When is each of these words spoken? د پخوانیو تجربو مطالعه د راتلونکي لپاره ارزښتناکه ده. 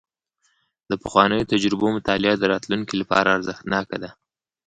د 0.89 0.91
پخوانیو 1.01 1.49
تجربو 1.51 1.87
مطالعه 1.97 2.35
د 2.37 2.43
راتلونکي 2.53 2.95
لپاره 3.01 3.33
ارزښتناکه 3.37 3.97
ده. 4.03 4.09